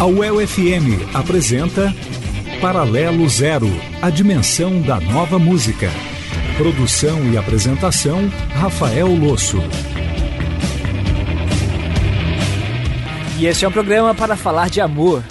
A 0.00 0.06
UEL 0.06 0.46
FM 0.48 1.14
apresenta 1.14 1.94
Paralelo 2.60 3.28
Zero, 3.28 3.68
a 4.02 4.10
dimensão 4.10 4.80
da 4.82 4.98
nova 4.98 5.38
música. 5.38 5.90
Produção 6.56 7.30
e 7.30 7.36
apresentação, 7.36 8.28
Rafael 8.54 9.14
Losso. 9.14 9.58
E 13.38 13.46
este 13.46 13.64
é 13.64 13.68
um 13.68 13.72
programa 13.72 14.14
para 14.14 14.36
falar 14.36 14.68
de 14.68 14.80
amor. 14.80 15.22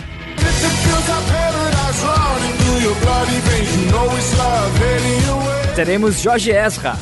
Teremos 5.75 6.23
Jorge 6.23 6.51
Ezra. 6.51 6.97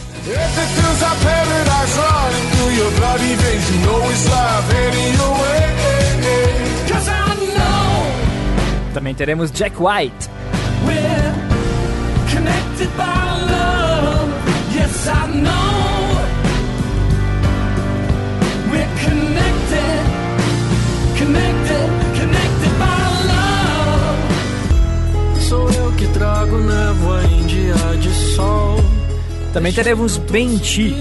Também 8.93 9.13
teremos 9.13 9.51
Jack 9.51 9.75
White. 9.79 10.29
Yes, 12.77 13.06
que 25.97 26.07
trago 26.07 26.57
névoa 26.57 27.23
em 27.25 27.45
dia 27.45 27.73
de 27.99 28.13
sol. 28.35 28.77
Também 29.53 29.73
teremos 29.73 30.17
Benti. 30.17 30.93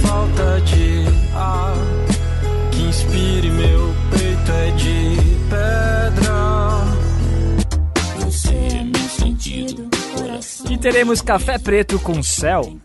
Falta 0.00 0.60
de 0.62 1.04
ar 1.36 1.76
que 2.70 2.82
inspire 2.82 3.50
meu 3.50 3.94
peito 4.10 4.50
é 4.50 4.70
de 4.72 5.34
E 10.70 10.78
teremos 10.78 11.20
café 11.20 11.58
preto 11.58 11.98
com 12.00 12.22
céu. 12.22 12.76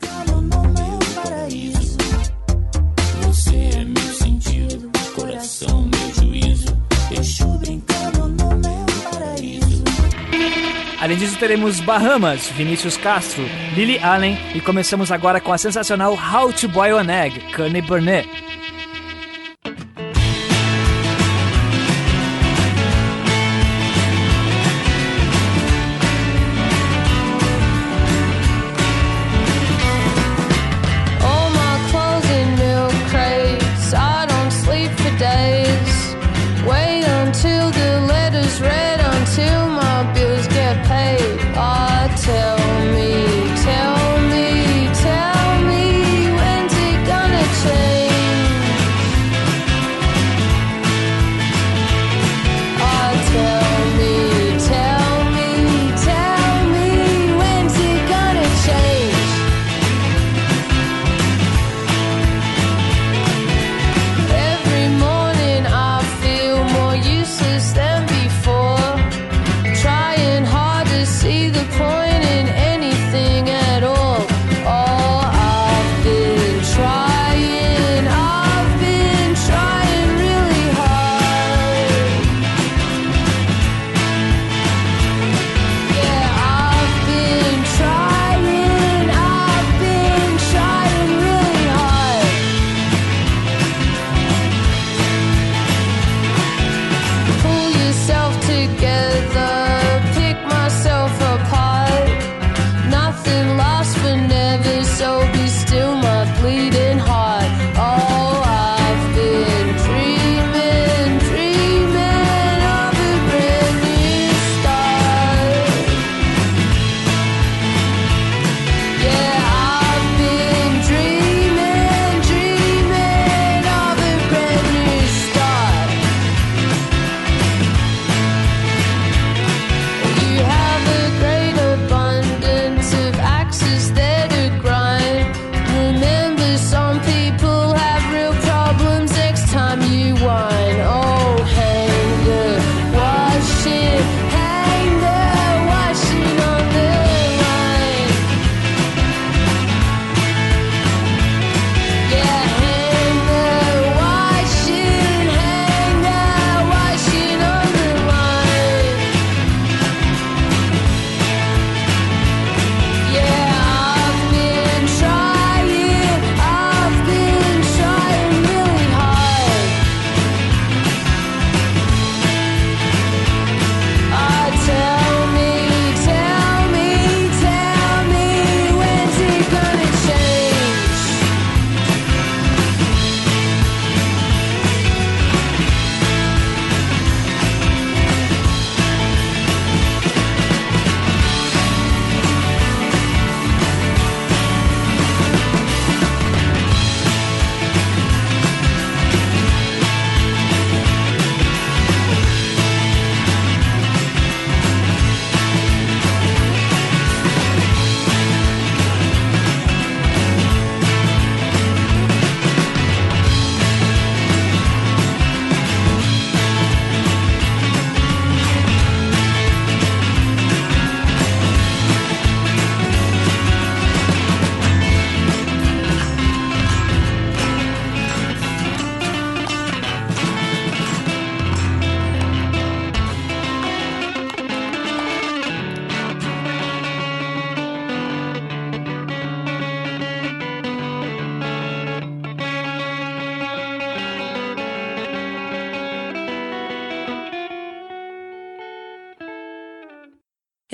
Além 11.01 11.17
disso, 11.17 11.37
teremos 11.37 11.79
Bahamas, 11.79 12.49
Vinícius 12.49 12.97
Castro, 12.97 13.43
Lily 13.73 13.99
Allen 13.99 14.37
e 14.53 14.59
começamos 14.59 15.11
agora 15.11 15.39
com 15.39 15.53
a 15.53 15.57
sensacional 15.57 16.13
How 16.13 16.51
to 16.51 16.67
Boil 16.67 16.97
an 16.97 17.09
Egg, 17.09 17.39
Connie 17.55 17.81
Burnett. 17.81 18.48
till 42.29 42.58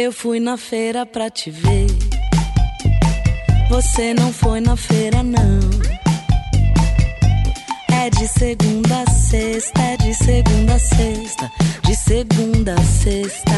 Eu 0.05 0.11
fui 0.11 0.39
na 0.39 0.55
feira 0.55 1.03
pra 1.03 1.31
te 1.31 1.49
ver. 1.49 1.87
Você 3.71 4.13
não 4.13 4.31
foi 4.31 4.61
na 4.61 4.77
feira, 4.77 5.23
não. 5.23 5.59
É 7.91 8.11
de 8.11 8.27
segunda 8.27 9.01
a 9.01 9.09
sexta, 9.09 9.81
é 9.81 9.97
de 9.97 10.13
segunda 10.13 10.75
a 10.75 10.79
sexta, 10.79 11.51
de 11.83 11.95
segunda 11.95 12.75
a 12.75 12.83
sexta. 12.83 13.51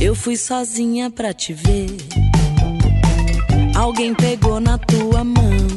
Eu 0.00 0.14
fui 0.14 0.38
sozinha 0.38 1.10
pra 1.10 1.34
te 1.34 1.52
ver. 1.52 1.98
Alguém 3.76 4.14
pegou 4.14 4.58
na 4.58 4.78
tua 4.78 5.22
mão. 5.22 5.68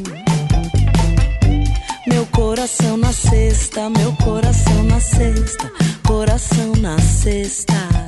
Meu 2.06 2.24
coração 2.28 2.96
na 2.96 3.12
cesta, 3.12 3.90
meu 3.90 4.10
coração 4.24 4.84
na 4.84 5.00
cesta, 5.00 5.70
coração 6.02 6.72
na 6.76 6.98
cesta. 6.98 8.03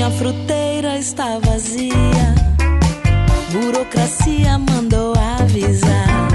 Minha 0.00 0.12
fruteira 0.12 0.96
está 0.96 1.38
vazia. 1.40 2.34
Burocracia 3.52 4.56
mandou 4.56 5.12
avisar. 5.14 6.28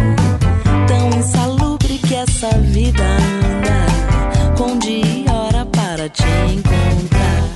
Tão 0.87 1.19
insalubre 1.19 1.97
que 1.97 2.13
essa 2.13 2.49
vida 2.59 3.01
anda. 3.01 4.55
Com 4.55 4.77
dia 4.77 5.03
e 5.03 5.25
hora 5.27 5.65
para 5.65 6.07
te 6.07 6.21
encontrar. 6.53 7.49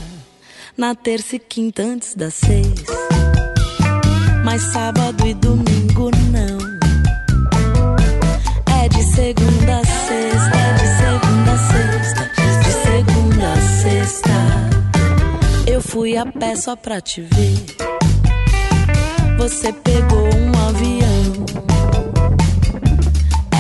Na 0.76 0.96
terça 0.96 1.36
e 1.36 1.40
quinta 1.40 1.84
antes 1.84 2.16
das 2.16 2.34
seis. 2.34 2.86
Mas 4.44 4.64
sábado 4.64 5.28
e 5.28 5.36
domingo 5.36 6.10
não. 6.32 6.58
É 8.82 8.90
de 8.90 9.04
segunda 9.14 9.78
a 9.78 9.89
fui 16.00 16.16
a 16.16 16.26
pé 16.26 16.56
só 16.56 16.78
pra 16.78 17.02
te 17.02 17.20
ver. 17.20 17.58
Você 19.38 19.74
pegou 19.74 20.30
um 20.34 20.52
avião. 20.70 21.46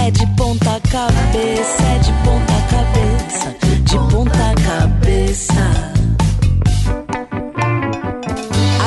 É 0.01 0.09
de 0.09 0.25
ponta 0.37 0.79
cabeça, 0.89 1.83
é 1.83 1.99
de 1.99 2.13
ponta 2.23 2.57
cabeça, 2.71 3.55
de 3.83 3.97
ponta 4.09 4.55
cabeça. 4.63 5.65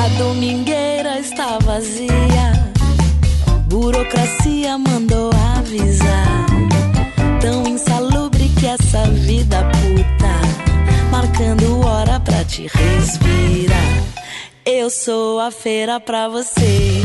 A 0.03 0.07
domingueira 0.17 1.19
está 1.19 1.59
vazia. 1.59 2.73
Burocracia 3.67 4.79
mandou 4.79 5.29
avisar. 5.57 6.47
Tão 7.39 7.67
insalubre 7.67 8.49
que 8.59 8.65
essa 8.65 9.03
vida 9.11 9.63
puta 9.73 10.23
marcando 11.11 11.85
hora 11.85 12.19
pra 12.19 12.43
te 12.45 12.63
respirar. 12.63 13.22
Eu 14.65 14.89
sou 14.89 15.41
a 15.41 15.51
feira 15.51 15.99
pra 15.99 16.29
você. 16.29 17.03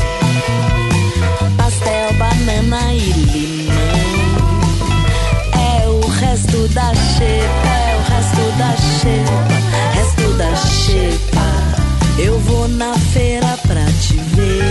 Pastel, 1.57 2.13
banana 2.15 2.93
e 2.95 3.11
limão. 3.11 3.75
É 5.83 5.89
o 5.89 6.01
resto 6.07 6.69
da 6.69 6.95
xepa, 6.95 7.69
é 7.89 7.97
o 7.97 8.03
resto 8.13 8.43
da 8.59 8.77
xepa, 8.77 9.59
resto 9.93 10.33
da 10.35 10.55
xepa. 10.55 11.49
Eu 12.23 12.39
vou 12.39 12.69
na 12.69 12.95
feira 12.95 13.59
pra 13.67 13.85
te 13.87 14.15
ver. 14.15 14.63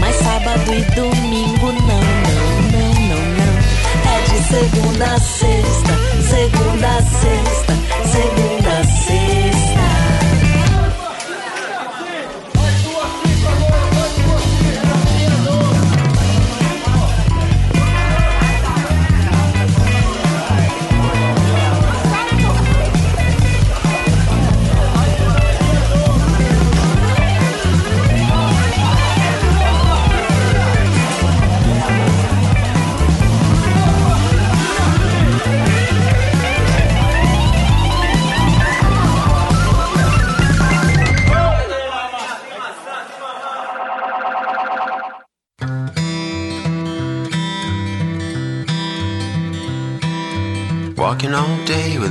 Mas 0.00 0.16
sábado 0.16 0.72
e 0.72 0.80
domingo 0.94 1.66
não, 1.66 2.00
não, 2.24 2.40
não, 2.72 2.94
não, 3.08 3.22
não. 3.36 3.54
É 4.08 4.22
de 4.22 4.38
segunda 4.48 5.04
a 5.04 5.20
sexta, 5.20 5.92
segunda 6.30 6.88
a 6.88 7.02
sexta, 7.02 7.74
segunda 8.10 8.70
a 8.70 8.84
sexta. 8.84 9.59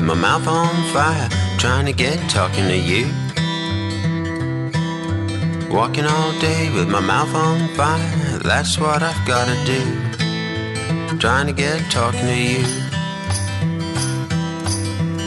My 0.10 0.16
mouth 0.16 0.48
on 0.48 0.76
fire, 0.92 1.30
trying 1.60 1.86
to 1.86 1.94
get 1.94 2.18
talking 2.32 2.68
to 2.68 2.76
you. 2.76 3.06
Walking 5.70 6.06
all 6.06 6.32
day 6.40 6.72
with 6.74 6.90
my 6.90 7.00
mouth 7.00 7.32
on 7.36 7.68
fire, 7.76 8.40
that's 8.40 8.80
what 8.80 9.04
I've 9.04 9.28
gotta 9.28 9.54
do. 9.66 11.20
Trying 11.20 11.46
to 11.46 11.54
get 11.54 11.80
talking 11.92 12.26
to 12.26 12.36
you. 12.36 12.66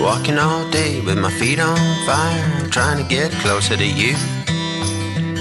Walking 0.02 0.38
all 0.38 0.68
day 0.72 1.00
with 1.00 1.16
my 1.16 1.30
feet 1.30 1.60
on 1.60 1.78
fire, 2.04 2.68
trying 2.70 3.00
to 3.00 3.08
get 3.08 3.30
closer 3.44 3.76
to 3.76 3.86
you. 3.86 4.16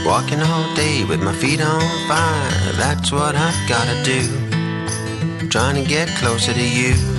Walking 0.06 0.42
all 0.44 0.76
day 0.76 1.04
with 1.04 1.24
my 1.24 1.34
feet 1.34 1.62
on 1.62 1.82
fire, 2.08 2.74
that's 2.78 3.12
what 3.12 3.36
I've 3.36 3.58
gotta 3.68 4.04
do. 4.04 4.22
Trying 5.50 5.84
to 5.84 5.90
get 5.90 6.10
closer 6.10 6.54
to 6.54 6.64
you. 6.64 7.11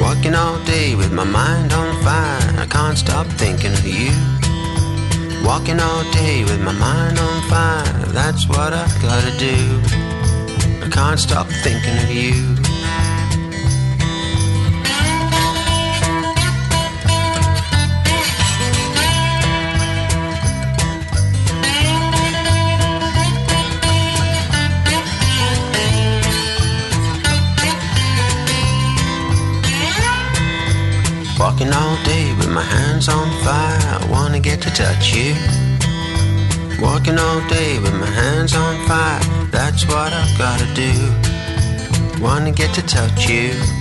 Walking 0.00 0.34
all 0.34 0.58
day 0.64 0.94
with 0.94 1.12
my 1.12 1.24
mind 1.24 1.72
on 1.72 2.02
fire, 2.02 2.60
I 2.62 2.66
can't 2.70 2.96
stop 2.96 3.26
thinking 3.26 3.72
of 3.72 3.84
you. 3.84 4.12
Walking 5.44 5.80
all 5.80 6.02
day 6.12 6.44
with 6.44 6.60
my 6.62 6.72
mind 6.72 7.18
on 7.18 7.42
fire, 7.48 8.06
that's 8.12 8.48
what 8.48 8.72
I've 8.72 9.02
gotta 9.02 9.36
do. 9.38 9.56
I 10.84 10.88
can't 10.90 11.18
stop 11.18 11.48
thinking 11.64 11.96
of 11.98 12.10
you. 12.10 12.57
Walking 31.58 31.74
all 31.74 31.96
day 32.04 32.32
with 32.36 32.50
my 32.50 32.62
hands 32.62 33.08
on 33.08 33.28
fire, 33.42 34.00
I 34.00 34.06
wanna 34.08 34.38
get 34.38 34.62
to 34.62 34.70
touch 34.70 35.12
you. 35.12 35.34
Walking 36.80 37.18
all 37.18 37.40
day 37.48 37.80
with 37.80 37.94
my 37.94 38.06
hands 38.06 38.54
on 38.54 38.76
fire, 38.86 39.20
that's 39.50 39.84
what 39.86 40.12
I've 40.12 40.38
gotta 40.38 40.72
do. 40.74 42.22
Wanna 42.22 42.52
get 42.52 42.72
to 42.76 42.82
touch 42.82 43.28
you. 43.28 43.77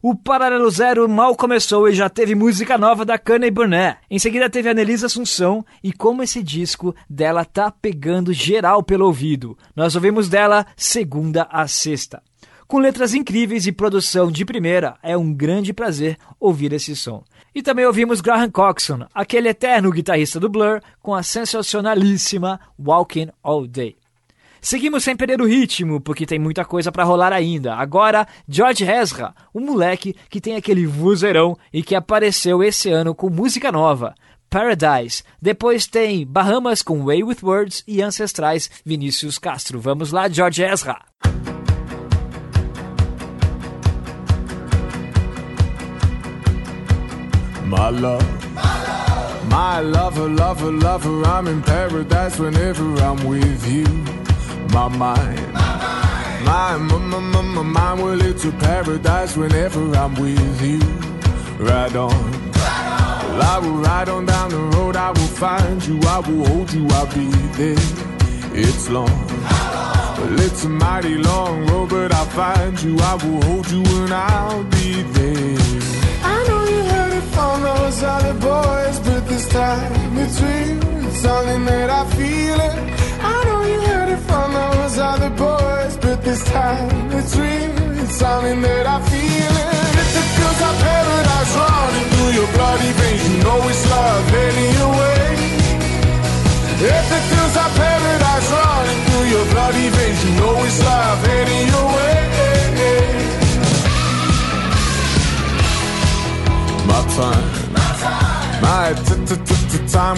O 0.00 0.14
Paralelo 0.14 0.70
Zero 0.70 1.08
mal 1.08 1.34
começou 1.34 1.88
e 1.88 1.92
já 1.92 2.08
teve 2.08 2.32
música 2.32 2.78
nova 2.78 3.04
da 3.04 3.18
Cana 3.18 3.48
e 3.48 3.50
Burnett. 3.50 3.98
Em 4.08 4.16
seguida 4.16 4.48
teve 4.48 4.68
a 4.68 4.74
Nelisa 4.74 5.06
Assunção 5.06 5.66
e 5.82 5.92
como 5.92 6.22
esse 6.22 6.40
disco 6.40 6.94
dela 7.10 7.44
tá 7.44 7.68
pegando 7.68 8.32
geral 8.32 8.80
pelo 8.80 9.06
ouvido. 9.06 9.58
Nós 9.74 9.96
ouvimos 9.96 10.28
dela 10.28 10.64
segunda 10.76 11.48
a 11.50 11.66
sexta. 11.66 12.22
Com 12.68 12.78
letras 12.78 13.12
incríveis 13.12 13.66
e 13.66 13.72
produção 13.72 14.30
de 14.30 14.44
primeira, 14.44 14.96
é 15.02 15.16
um 15.16 15.34
grande 15.34 15.72
prazer 15.72 16.16
ouvir 16.38 16.72
esse 16.72 16.94
som. 16.94 17.24
E 17.52 17.60
também 17.60 17.84
ouvimos 17.84 18.20
Graham 18.20 18.50
Coxon, 18.50 19.04
aquele 19.12 19.48
eterno 19.48 19.90
guitarrista 19.90 20.38
do 20.38 20.48
Blur, 20.48 20.80
com 21.02 21.12
a 21.12 21.24
sensacionalíssima 21.24 22.60
Walking 22.78 23.30
All 23.42 23.66
Day. 23.66 23.97
Seguimos 24.68 25.02
sem 25.02 25.16
perder 25.16 25.40
o 25.40 25.46
ritmo, 25.46 25.98
porque 25.98 26.26
tem 26.26 26.38
muita 26.38 26.62
coisa 26.62 26.92
para 26.92 27.02
rolar 27.02 27.32
ainda. 27.32 27.74
Agora, 27.74 28.28
George 28.46 28.84
Ezra, 28.84 29.34
um 29.54 29.62
moleque 29.62 30.14
que 30.28 30.42
tem 30.42 30.56
aquele 30.56 30.86
vozeirão 30.86 31.56
e 31.72 31.82
que 31.82 31.94
apareceu 31.94 32.62
esse 32.62 32.90
ano 32.90 33.14
com 33.14 33.30
música 33.30 33.72
nova. 33.72 34.14
Paradise. 34.50 35.22
Depois 35.40 35.86
tem 35.86 36.26
Bahamas 36.26 36.82
com 36.82 37.02
Way 37.02 37.22
with 37.22 37.38
Words 37.42 37.82
e 37.88 38.02
Ancestrais 38.02 38.70
Vinícius 38.84 39.38
Castro. 39.38 39.80
Vamos 39.80 40.12
lá, 40.12 40.28
George 40.28 40.62
Ezra. 40.62 40.98
My 47.64 47.88
love, 47.98 48.26
my 49.48 49.80
lover, 49.80 50.28
lover, 50.28 50.70
lover, 50.72 51.22
I'm 51.24 51.48
in 51.48 51.62
paradise 51.62 52.38
whenever 52.38 52.84
I'm 53.02 53.26
with 53.26 53.66
you. 53.66 54.18
My 54.72 54.88
mind. 54.88 55.52
My, 56.44 56.76
my, 56.78 56.98
my, 56.98 57.18
my, 57.20 57.42
my 57.42 57.62
mind, 57.62 58.02
well, 58.02 58.20
it's 58.22 58.44
a 58.44 58.52
paradise 58.52 59.36
whenever 59.36 59.94
I'm 59.96 60.14
with 60.14 60.62
you. 60.62 60.80
Ride 61.64 61.96
on. 61.96 62.32
Well, 62.52 63.42
I 63.42 63.58
will 63.62 63.78
ride 63.82 64.08
on 64.08 64.26
down 64.26 64.50
the 64.50 64.58
road, 64.76 64.96
I 64.96 65.10
will 65.10 65.32
find 65.44 65.84
you, 65.86 66.00
I 66.02 66.18
will 66.20 66.46
hold 66.46 66.72
you, 66.72 66.86
I'll 66.90 67.06
be 67.06 67.26
there. 67.58 67.76
It's 68.54 68.88
long. 68.88 69.26
Well, 70.18 70.40
it's 70.40 70.64
a 70.64 70.68
mighty 70.68 71.16
long 71.16 71.66
road, 71.68 71.90
but 71.90 72.12
I'll 72.12 72.26
find 72.26 72.80
you, 72.82 72.98
I 72.98 73.14
will 73.14 73.42
hold 73.42 73.70
you, 73.70 73.82
and 73.84 74.12
I'll 74.12 74.64
be 74.64 75.02
there. 75.02 75.58
I 76.22 76.44
know 76.48 76.64
you 76.64 76.82
from 77.38 77.62
those 77.62 78.02
other 78.02 78.34
boys, 78.50 78.96
but 79.06 79.22
this 79.30 79.46
time 79.48 80.18
it's 80.24 80.38
real. 80.42 80.78
It's 81.06 81.20
something 81.26 81.62
that 81.70 81.88
I 82.00 82.02
feel 82.16 82.58
it. 82.68 82.76
I 83.32 83.36
know 83.46 83.60
you 83.72 83.78
heard 83.90 84.10
it 84.16 84.22
from 84.28 84.48
those 84.60 84.96
other 85.10 85.32
boys, 85.46 85.92
but 86.04 86.18
this 86.28 86.42
time 86.56 86.90
it's 87.18 87.34
real. 87.42 87.74
It's 88.02 88.16
something 88.22 88.60
that 88.66 88.86
I 88.96 88.98
feel 89.10 89.54
it. 89.64 89.74
If 90.02 90.10
it 90.20 90.28
feels 90.36 90.58
like 90.64 90.78
paradise 90.88 91.52
running 91.62 92.08
through 92.12 92.32
your 92.38 92.50
bloody 92.56 92.92
veins, 92.98 93.22
you 93.28 93.36
know 93.44 93.58
it's 93.72 93.84
love 93.92 94.24
heading 94.34 94.72
your 94.78 94.92
way. 95.00 95.26
If 96.98 97.06
it 97.18 97.24
feels 97.30 97.54
like 97.60 97.74
paradise 97.82 98.48
running 98.58 99.00
through 99.06 99.26
your 99.34 99.46
bloody 99.52 99.88
veins, 99.96 100.20
you 100.24 100.32
know 100.40 100.54
it's 100.66 100.80
love 100.88 101.20
heading 101.28 101.66
your 101.74 101.86
way. 101.96 102.17
My 106.88 107.02
time, 107.16 107.72
my 107.72 107.80
time. 108.00 108.38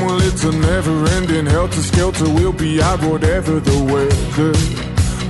Well, 0.06 0.20
it's 0.20 0.44
a 0.44 0.52
never 0.52 1.06
ending 1.16 1.46
helter 1.46 1.82
skelter. 1.82 2.28
We'll 2.28 2.52
be 2.52 2.80
out 2.82 3.02
whatever 3.02 3.58
the 3.60 3.78
weather. 3.92 4.52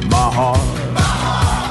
My 0.08 0.28
heart, 0.38 0.60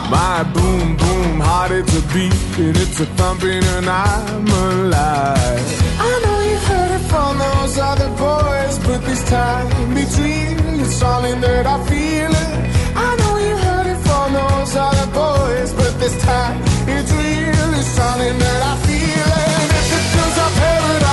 my 0.09 0.43
boom, 0.53 0.95
boom 0.97 1.39
heart, 1.39 1.71
it's 1.71 1.93
a 1.97 2.01
beat 2.13 2.33
and 2.57 2.75
it's 2.77 2.99
a 2.99 3.05
thumping, 3.17 3.63
and 3.75 3.87
I'm 3.87 4.47
alive. 4.47 5.65
I 5.99 6.13
know 6.23 6.39
you 6.49 6.57
heard 6.69 6.91
it 6.99 7.05
from 7.11 7.37
those 7.37 7.77
other 7.77 8.09
boys, 8.17 8.79
but 8.87 9.01
this 9.05 9.23
time 9.29 9.67
between 9.93 10.57
it's 10.79 10.95
something 10.95 11.41
that 11.41 11.65
I 11.67 11.77
feel 11.89 12.31
it. 12.43 12.51
I 12.95 13.09
know 13.19 13.37
you 13.47 13.55
heard 13.67 13.87
it 13.93 13.99
from 14.07 14.33
those 14.33 14.75
other 14.75 15.07
boys, 15.11 15.73
but 15.73 15.99
this 15.99 16.15
time 16.23 16.57
it's 16.87 17.11
real, 17.11 17.73
it's 17.79 17.87
something 17.87 18.37
that 18.39 18.61
I 18.63 18.75
feel 18.87 19.08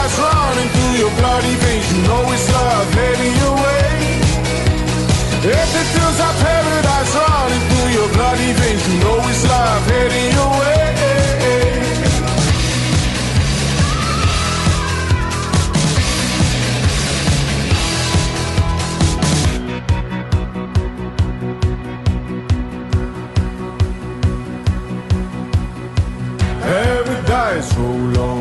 paradise 0.07 0.19
running 0.19 0.69
through 0.69 0.95
your 0.99 1.11
bloody 1.19 1.55
veins, 1.57 1.93
you 1.93 2.03
know 2.03 2.33
it's 2.33 2.53
love 2.53 2.95
heading 2.95 3.37
your 3.43 3.55
way. 3.55 3.87
If 5.49 5.71
it 5.81 5.87
feels 5.95 6.19
like 6.19 6.37
paradise 6.39 7.15
running 7.15 7.63
through 7.69 7.89
your 7.99 8.09
bloody 8.15 8.53
veins, 8.53 8.89
you 8.89 8.99
know 9.01 9.19
it's 9.29 9.45
love 9.49 9.87
heading 9.87 10.33
your 10.33 10.51
way. 10.61 10.75
Paradise, 26.63 27.71
roll 27.77 28.19
on, 28.19 28.36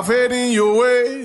love 0.00 0.06
heading 0.06 0.50
your 0.50 0.78
way. 0.78 1.19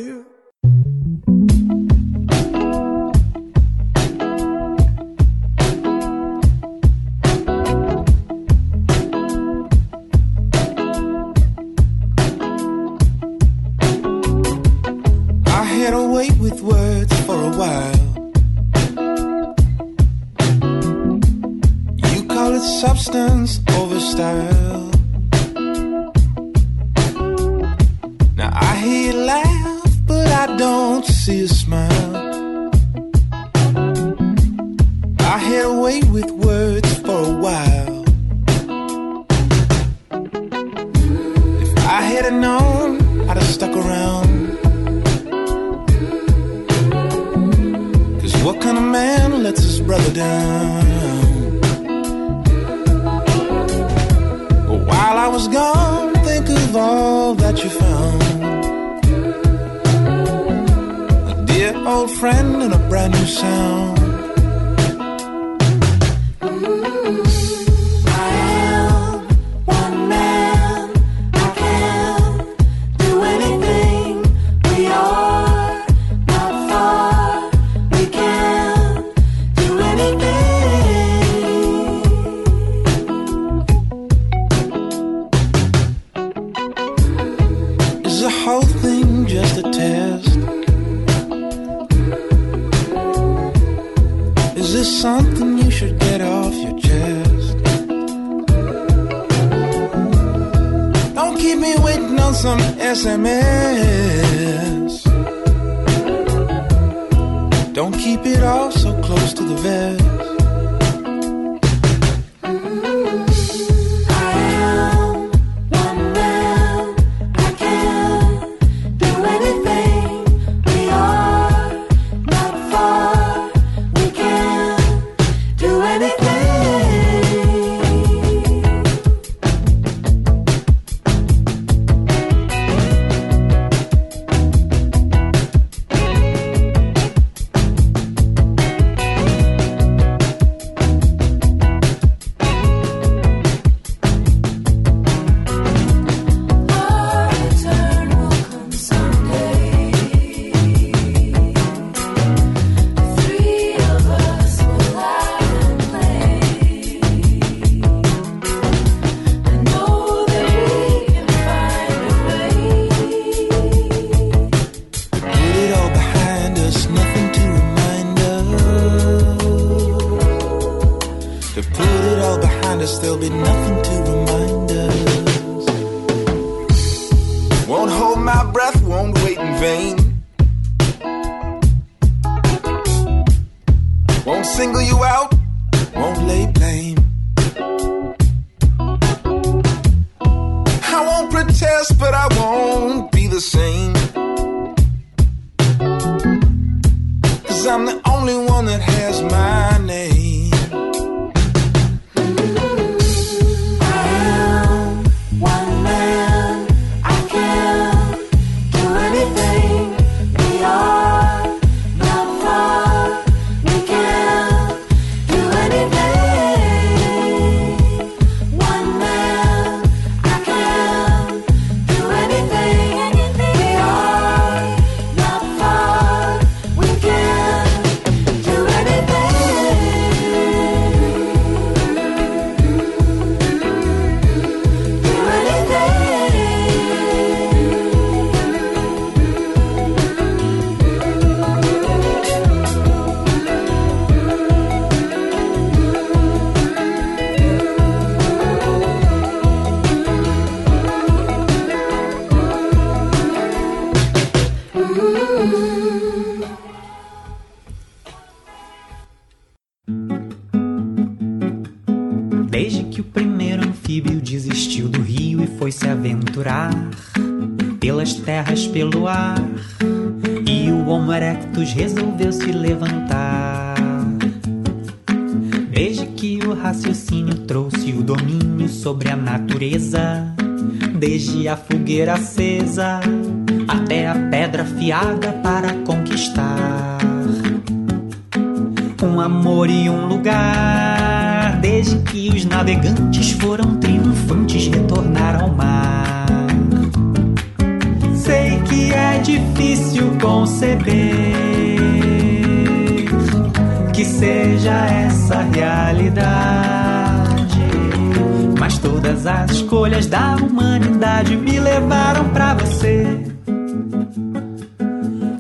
Todas 309.16 309.28
as 309.28 309.52
escolhas 309.52 310.08
da 310.08 310.36
humanidade 310.36 311.38
me 311.38 311.60
levaram 311.60 312.30
para 312.30 312.54
você. 312.56 313.06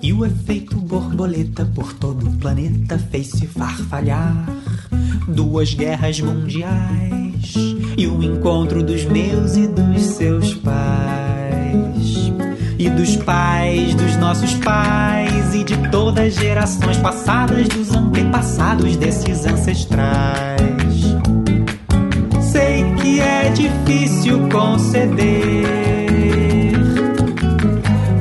E 0.01 0.13
o 0.13 0.25
efeito 0.25 0.77
borboleta 0.77 1.65
por 1.75 1.93
todo 1.93 2.27
o 2.27 2.37
planeta 2.37 2.97
fez-se 3.11 3.45
farfalhar. 3.47 4.45
Duas 5.27 5.73
guerras 5.73 6.21
mundiais 6.21 7.53
e 7.97 8.07
o 8.07 8.23
encontro 8.23 8.81
dos 8.81 9.03
meus 9.05 9.57
e 9.57 9.67
dos 9.67 10.01
seus 10.01 10.53
pais. 10.53 12.31
E 12.77 12.89
dos 12.89 13.17
pais 13.17 13.95
dos 13.95 14.15
nossos 14.17 14.53
pais 14.55 15.53
e 15.53 15.63
de 15.63 15.75
todas 15.89 16.27
as 16.27 16.35
gerações 16.35 16.97
passadas 16.97 17.67
dos 17.67 17.91
antepassados 17.91 18.95
desses 18.95 19.45
ancestrais 19.45 21.04
é 23.45 23.49
difícil 23.49 24.49
conceder 24.49 25.65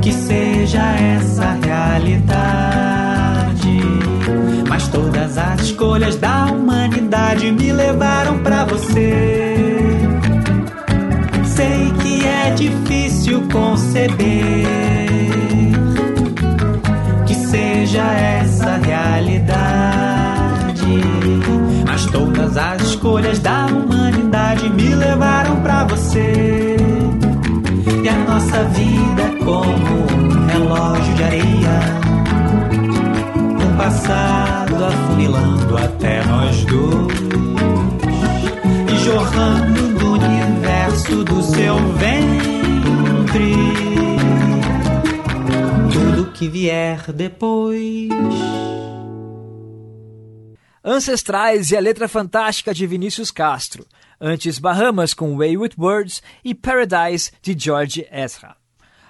que 0.02 0.12
seja 0.12 0.82
essa 0.96 1.44
a 1.44 1.54
realidade. 1.66 2.20
Mas 4.68 4.88
todas 4.88 5.38
as 5.38 5.62
escolhas 5.62 6.16
da 6.16 6.46
humanidade 6.46 7.50
me 7.50 7.72
levaram 7.72 8.38
para 8.40 8.66
você. 8.66 9.56
Sei 11.44 11.90
que 12.02 12.26
é 12.26 12.50
difícil 12.50 13.48
conceber 13.50 14.66
que 17.26 17.34
seja 17.34 18.02
essa 18.12 18.72
a 18.72 18.76
realidade 18.76 20.03
todas 22.54 22.56
as 22.56 22.82
escolhas 22.82 23.38
da 23.40 23.66
humanidade 23.66 24.68
me 24.70 24.94
levaram 24.94 25.60
para 25.60 25.84
você. 25.84 26.76
E 28.02 28.08
a 28.08 28.16
nossa 28.18 28.64
vida 28.64 29.22
é 29.22 29.44
como 29.44 29.64
um 29.64 30.46
relógio 30.46 31.14
de 31.14 31.24
areia 31.24 32.04
passado 33.76 34.84
afunilando 34.84 35.76
até 35.76 36.24
nós 36.26 36.64
dois 36.64 37.18
e 38.92 39.04
jorrando 39.04 39.82
no 39.88 40.12
universo 40.12 41.24
do 41.24 41.42
seu 41.42 41.76
ventre 41.98 43.56
tudo 45.92 46.30
que 46.32 46.48
vier 46.48 47.00
depois. 47.12 48.08
Ancestrais 50.86 51.70
e 51.70 51.76
a 51.78 51.80
letra 51.80 52.06
fantástica 52.06 52.74
de 52.74 52.86
Vinícius 52.86 53.30
Castro. 53.30 53.86
Antes 54.20 54.58
Bahamas 54.58 55.14
com 55.14 55.34
Wayward 55.34 55.74
Words 55.78 56.22
e 56.44 56.54
Paradise 56.54 57.32
de 57.40 57.58
George 57.58 58.06
Ezra. 58.12 58.54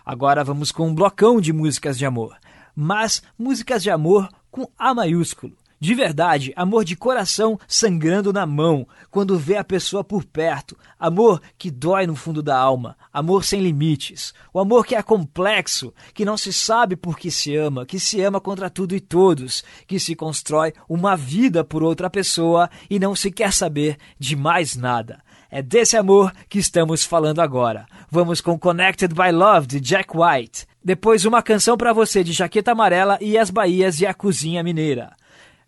Agora 0.07 0.45
vamos 0.45 0.71
com 0.71 0.87
um 0.87 0.95
blocão 0.95 1.41
de 1.41 1.53
músicas 1.53 1.99
de 1.99 2.07
amor. 2.07 2.37
Mas 2.77 3.25
músicas 3.37 3.83
de 3.83 3.91
amor 3.91 4.29
com 4.53 4.69
A 4.79 4.95
maiúsculo. 4.95 5.57
De 5.85 5.95
verdade, 5.95 6.51
amor 6.57 6.83
de 6.83 6.97
coração 6.97 7.61
sangrando 7.69 8.33
na 8.33 8.47
mão, 8.47 8.89
quando 9.11 9.39
vê 9.39 9.59
a 9.59 9.63
pessoa 9.63 10.03
por 10.03 10.25
perto. 10.25 10.79
Amor 10.99 11.43
que 11.59 11.71
dói 11.71 12.07
no 12.07 12.17
fundo 12.17 12.43
da 12.43 12.57
alma. 12.57 12.97
Amor 13.13 13.45
sem 13.45 13.61
limites. 13.61 14.33
O 14.51 14.59
amor 14.59 14.87
que 14.87 14.95
é 14.95 15.03
complexo, 15.03 15.93
que 16.15 16.25
não 16.25 16.39
se 16.39 16.55
sabe 16.55 16.97
por 16.97 17.19
que 17.19 17.31
se 17.31 17.55
ama, 17.55 17.85
que 17.85 18.01
se 18.01 18.23
ama 18.23 18.41
contra 18.41 18.71
tudo 18.71 18.97
e 18.97 18.99
todos, 19.01 19.63
que 19.87 20.01
se 20.01 20.17
constrói 20.17 20.73
uma 20.89 21.19
vida 21.19 21.63
por 21.63 21.83
outra 21.83 22.09
pessoa 22.09 22.71
e 22.89 22.99
não 22.99 23.15
se 23.15 23.31
quer 23.31 23.53
saber 23.53 23.99
de 24.19 24.35
mais 24.35 24.75
nada. 24.75 25.23
É 25.51 25.61
desse 25.61 25.99
amor 25.99 26.33
que 26.49 26.59
estamos 26.59 27.05
falando 27.05 27.41
agora. 27.41 27.85
Vamos 28.11 28.41
com 28.41 28.59
Connected 28.59 29.13
by 29.15 29.31
Love 29.31 29.67
de 29.67 29.81
Jack 29.81 30.17
White. 30.17 30.67
Depois, 30.83 31.27
uma 31.27 31.43
canção 31.43 31.77
para 31.77 31.93
você 31.93 32.25
de 32.25 32.33
Jaqueta 32.33 32.73
Amarela 32.73 33.19
e 33.21 33.37
as 33.37 33.51
Bahias 33.51 34.01
e 34.01 34.07
a 34.07 34.15
Cozinha 34.15 34.63
Mineira. 34.63 35.13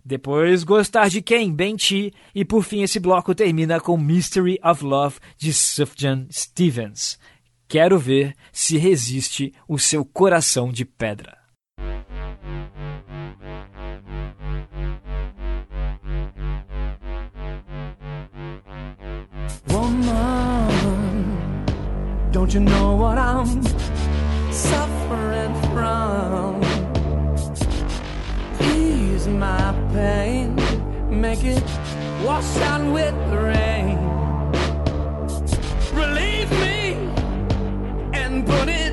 Depois, 0.09 0.63
Gostar 0.63 1.09
de 1.09 1.21
Quem? 1.21 1.53
Benti. 1.53 2.15
E 2.33 2.45
por 2.45 2.63
fim, 2.63 2.83
esse 2.83 3.01
bloco 3.01 3.35
termina 3.35 3.81
com 3.81 3.99
Mystery 3.99 4.57
of 4.63 4.85
Love 4.85 5.19
de 5.37 5.53
Sufjan 5.53 6.29
Stevens. 6.31 7.19
Quero 7.67 7.99
ver 7.99 8.33
se 8.53 8.79
resiste 8.79 9.53
o 9.67 9.81
seu 9.81 10.05
coração 10.05 10.71
de 10.71 10.85
pedra. 10.85 11.37
Don't 22.31 22.53
you 22.55 22.61
know 22.61 22.95
what 22.95 23.19
I'm 23.19 23.63
suffering 24.53 25.55
from. 25.75 26.66
My 29.27 29.75
pain, 29.93 30.55
make 31.11 31.43
it 31.43 31.63
wash 32.25 32.57
out 32.59 32.85
with 32.93 33.15
the 33.31 33.39
rain. 33.39 33.99
Relieve 35.93 36.51
me 36.53 36.95
and 38.13 38.47
put 38.47 38.69
it 38.69 38.86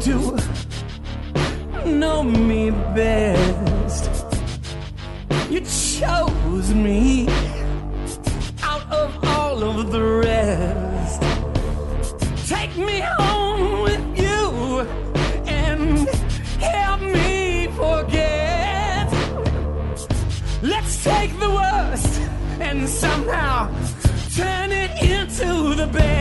to 0.00 0.36
know 1.86 2.22
me 2.22 2.70
best. 2.70 4.10
You 5.50 5.60
chose 5.60 6.74
me 6.74 7.28
out 8.62 8.84
of 8.92 9.24
all 9.24 9.62
of 9.62 9.90
the 9.92 10.02
rest. 10.02 11.22
Take 12.48 12.76
me 12.76 13.00
home 13.00 13.82
with 13.82 14.04
you 14.18 14.80
and 15.46 16.08
help 16.60 17.00
me 17.00 17.68
forget. 17.68 19.10
Let's 20.62 21.04
take 21.04 21.38
the 21.38 21.50
worst 21.50 22.20
and 22.60 22.88
somehow 22.88 23.68
turn 24.34 24.72
it 24.72 24.90
into 25.02 25.74
the 25.74 25.86
best. 25.86 26.15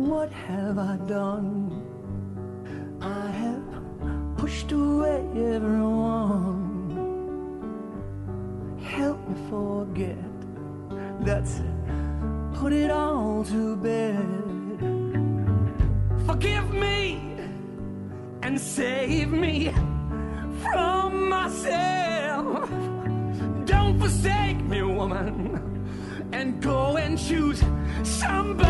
What 0.00 0.32
have 0.32 0.78
I 0.78 0.96
done? 1.06 1.70
I 3.02 3.26
have 3.42 4.38
pushed 4.38 4.72
away 4.72 5.20
everyone. 5.36 6.96
Help 8.82 9.18
me 9.28 9.34
forget. 9.50 10.16
Let's 11.20 11.60
put 12.54 12.72
it 12.72 12.90
all 12.90 13.44
to 13.44 13.76
bed. 13.76 14.26
Forgive 16.24 16.72
me 16.72 17.20
and 18.42 18.58
save 18.58 19.30
me 19.30 19.70
from 20.62 21.28
myself. 21.28 22.70
Don't 23.66 24.00
forsake 24.00 24.64
me, 24.64 24.80
woman, 24.80 25.60
and 26.32 26.62
go 26.62 26.96
and 26.96 27.18
choose 27.18 27.62
somebody. 28.02 28.69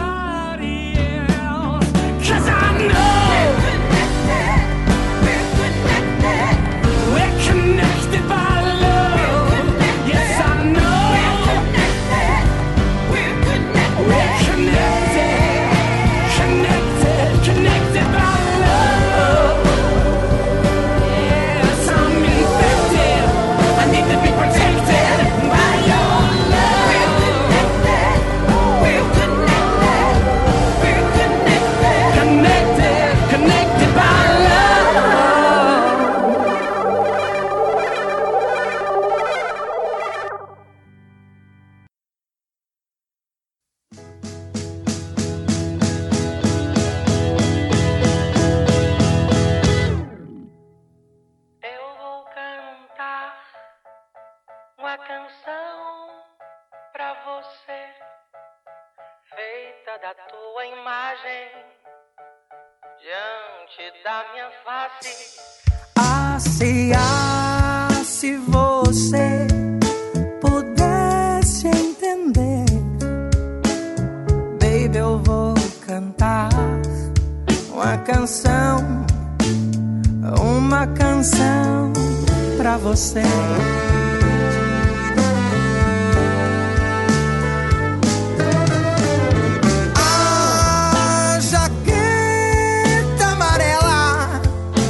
pra 82.60 82.76
você. 82.76 83.22
A 89.96 91.38
jaqueta 91.40 93.24
amarela 93.32 94.42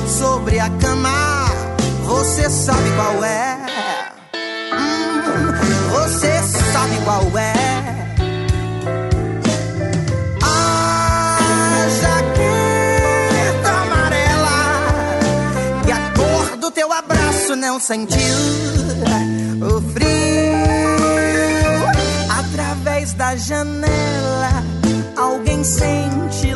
sobre 0.08 0.58
a 0.58 0.68
cama, 0.80 1.46
você 2.04 2.50
sabe 2.50 2.90
qual 2.96 3.24
é. 3.24 3.59
não 17.60 17.78
sentiu 17.78 18.16
o 19.60 19.82
frio 19.92 20.08
através 22.30 23.12
da 23.12 23.36
janela. 23.36 24.64
Alguém 25.14 25.62
sente 25.62 26.49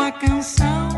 uma 0.00 0.10
canção. 0.12 0.89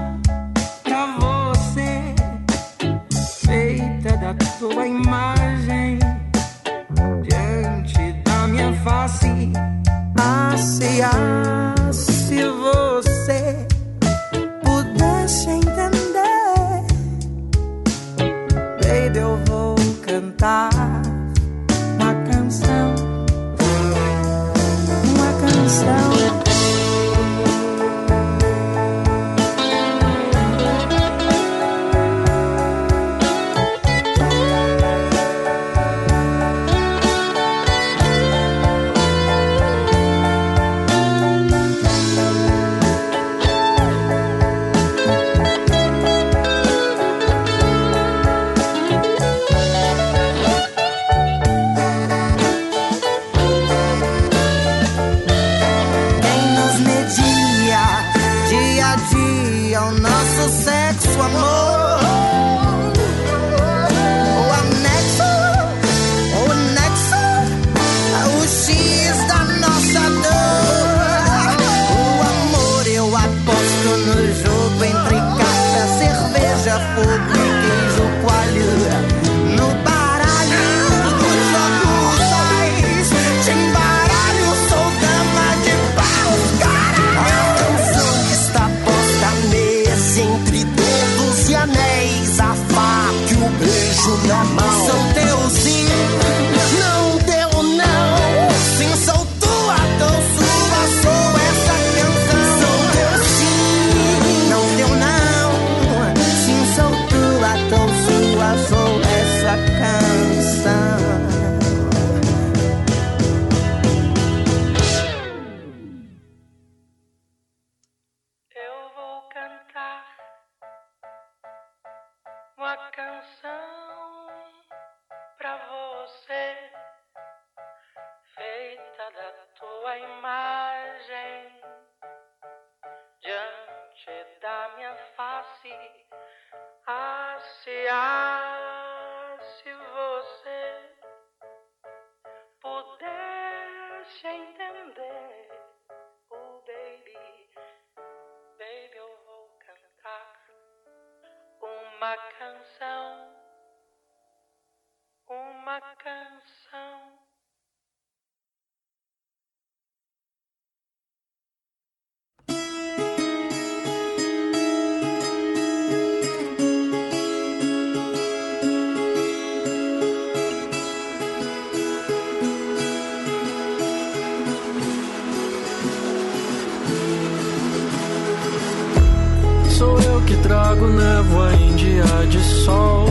sol. 182.42 183.08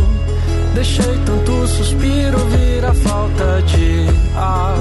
Deixei 0.73 1.17
tanto 1.25 1.67
suspiro 1.67 2.37
vir 2.49 2.85
a 2.85 2.93
falta 2.93 3.61
de 3.63 4.07
ar. 4.35 4.75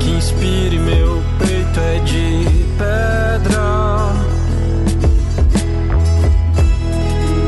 Que 0.00 0.10
inspire 0.10 0.78
meu 0.78 1.22
peito 1.38 1.80
é 1.80 1.98
de 2.00 2.44
pedra. 2.78 4.12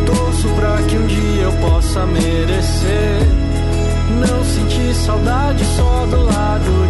Torço 0.07 0.49
pra 0.49 0.77
que 0.89 0.97
um 0.97 1.07
dia 1.07 1.43
eu 1.43 1.53
possa 1.53 2.07
merecer. 2.07 3.21
Não 4.21 4.45
sentir 4.45 4.95
saudade 4.95 5.65
só 5.77 6.07
do 6.07 6.25
lado 6.25 6.90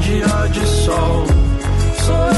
dia 0.00 0.48
de 0.52 0.66
sol. 0.66 1.26
Sou 2.06 2.35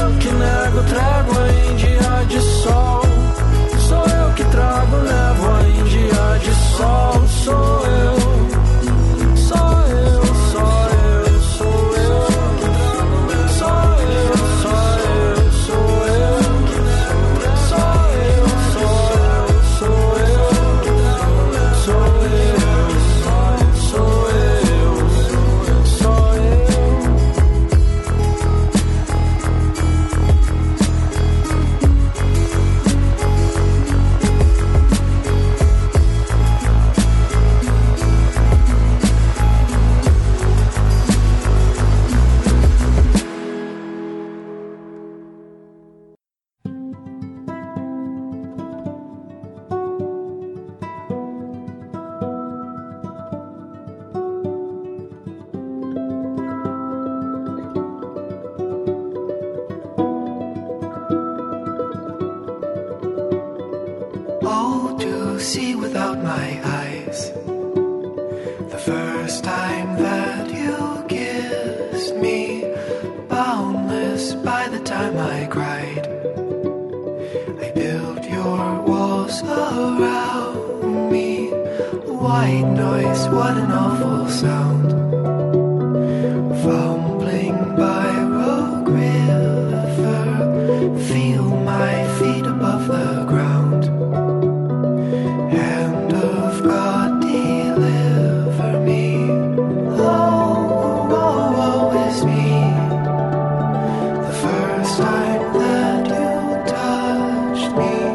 me. 107.79 108.08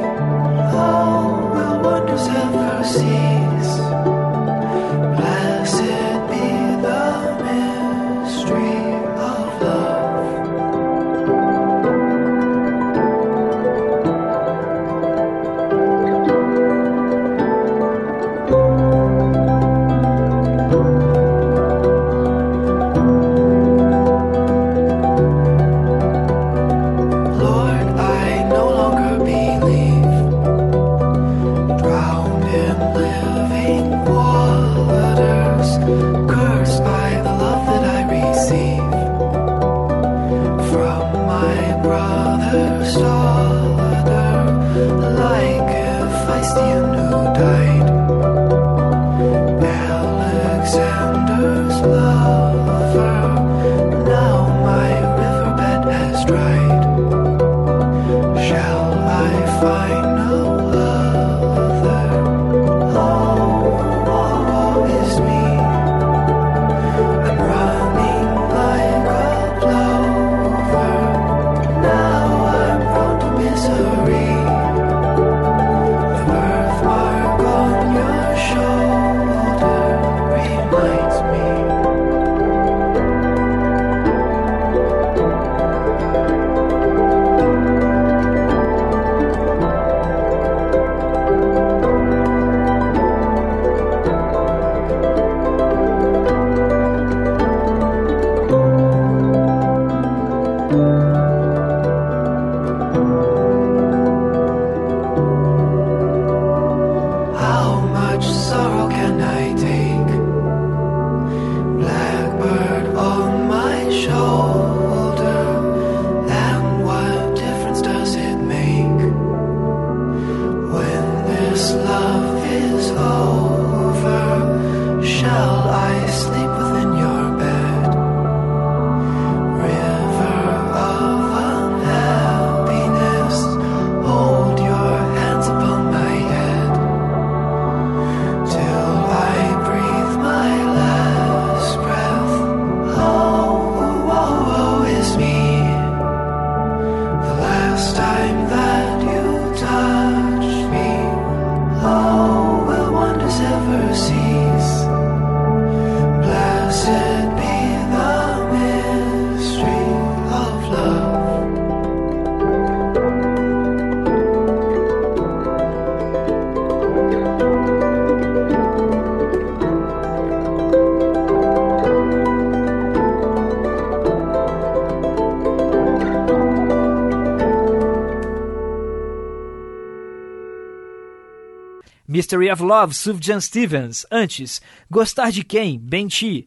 Mystery 182.14 182.48
of 182.48 182.62
Love, 182.62 182.94
Sufjan 182.94 183.40
Stevens. 183.40 184.06
Antes, 184.08 184.62
Gostar 184.88 185.32
de 185.32 185.42
Quem, 185.42 185.80
Benti. 185.80 186.46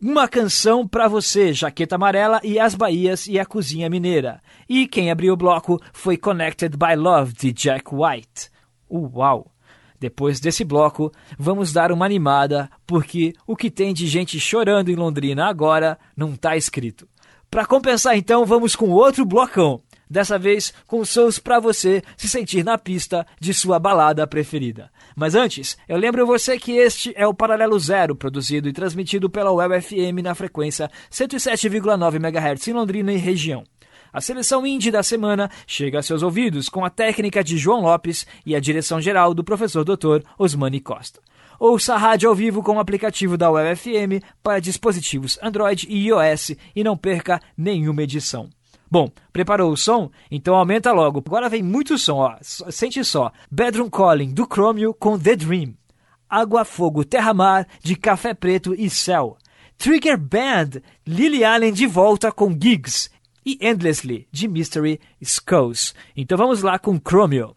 Uma 0.00 0.26
canção 0.26 0.88
pra 0.88 1.06
você, 1.06 1.52
Jaqueta 1.52 1.96
Amarela 1.96 2.40
e 2.42 2.58
As 2.58 2.74
Bahias 2.74 3.26
e 3.26 3.38
a 3.38 3.44
Cozinha 3.44 3.90
Mineira. 3.90 4.40
E 4.66 4.88
quem 4.88 5.10
abriu 5.10 5.34
o 5.34 5.36
bloco 5.36 5.78
foi 5.92 6.16
Connected 6.16 6.78
by 6.78 6.96
Love, 6.96 7.34
de 7.34 7.52
Jack 7.52 7.94
White. 7.94 8.48
Uau! 8.90 9.52
Depois 10.00 10.40
desse 10.40 10.64
bloco, 10.64 11.12
vamos 11.38 11.74
dar 11.74 11.92
uma 11.92 12.06
animada, 12.06 12.70
porque 12.86 13.34
o 13.46 13.54
que 13.54 13.70
tem 13.70 13.92
de 13.92 14.06
gente 14.06 14.40
chorando 14.40 14.90
em 14.90 14.96
Londrina 14.96 15.44
agora 15.46 15.98
não 16.16 16.34
tá 16.34 16.56
escrito. 16.56 17.06
Para 17.50 17.66
compensar 17.66 18.16
então, 18.16 18.46
vamos 18.46 18.74
com 18.74 18.88
outro 18.88 19.26
blocão. 19.26 19.82
Dessa 20.12 20.38
vez 20.38 20.74
com 20.86 21.02
sons 21.06 21.38
para 21.38 21.58
você 21.58 22.02
se 22.18 22.28
sentir 22.28 22.62
na 22.62 22.76
pista 22.76 23.26
de 23.40 23.54
sua 23.54 23.78
balada 23.78 24.26
preferida. 24.26 24.90
Mas 25.16 25.34
antes, 25.34 25.76
eu 25.88 25.96
lembro 25.96 26.26
você 26.26 26.58
que 26.58 26.72
este 26.72 27.12
é 27.16 27.26
o 27.26 27.34
Paralelo 27.34 27.78
Zero, 27.78 28.16
produzido 28.16 28.68
e 28.68 28.72
transmitido 28.72 29.28
pela 29.28 29.52
Web 29.52 29.80
FM 29.80 30.22
na 30.22 30.34
frequência 30.34 30.90
107,9 31.10 32.16
MHz 32.16 32.68
em 32.68 32.72
Londrina 32.72 33.12
e 33.12 33.16
região. 33.16 33.64
A 34.12 34.20
seleção 34.20 34.66
indie 34.66 34.90
da 34.90 35.02
semana 35.02 35.50
chega 35.66 35.98
a 35.98 36.02
seus 36.02 36.22
ouvidos 36.22 36.68
com 36.68 36.84
a 36.84 36.90
técnica 36.90 37.42
de 37.42 37.56
João 37.56 37.80
Lopes 37.80 38.26
e 38.44 38.54
a 38.54 38.60
direção 38.60 39.00
geral 39.00 39.32
do 39.32 39.42
professor 39.42 39.84
Dr. 39.84 40.22
Osmani 40.38 40.80
Costa. 40.80 41.20
Ouça 41.58 41.94
a 41.94 41.98
rádio 41.98 42.28
ao 42.28 42.34
vivo 42.34 42.62
com 42.62 42.76
o 42.76 42.80
aplicativo 42.80 43.38
da 43.38 43.50
Web 43.50 43.76
FM 43.76 44.24
para 44.42 44.60
dispositivos 44.60 45.38
Android 45.42 45.86
e 45.88 46.08
iOS 46.08 46.56
e 46.74 46.84
não 46.84 46.96
perca 46.96 47.40
nenhuma 47.56 48.02
edição. 48.02 48.50
Bom, 48.92 49.10
preparou 49.32 49.72
o 49.72 49.76
som? 49.76 50.10
Então 50.30 50.54
aumenta 50.54 50.92
logo. 50.92 51.22
Agora 51.26 51.48
vem 51.48 51.62
muito 51.62 51.96
som, 51.96 52.18
ó. 52.18 52.36
Sente 52.42 53.02
só. 53.02 53.32
Bedroom 53.50 53.88
Calling 53.88 54.34
do 54.34 54.44
Chromio 54.44 54.92
com 54.92 55.18
The 55.18 55.34
Dream. 55.34 55.74
Água, 56.28 56.62
Fogo, 56.62 57.02
Terra 57.02 57.32
Mar 57.32 57.66
de 57.82 57.96
Café 57.96 58.34
Preto 58.34 58.74
e 58.74 58.90
Céu. 58.90 59.38
Trigger 59.78 60.18
Band, 60.18 60.82
Lily 61.06 61.42
Allen 61.42 61.72
de 61.72 61.86
volta 61.86 62.30
com 62.30 62.50
Gigs. 62.52 63.08
E 63.46 63.56
Endlessly 63.62 64.28
de 64.30 64.46
Mystery 64.46 65.00
Skulls. 65.22 65.94
Então 66.14 66.36
vamos 66.36 66.62
lá 66.62 66.78
com 66.78 67.00
Chromio. 67.00 67.56